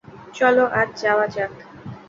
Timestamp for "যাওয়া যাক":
1.01-1.51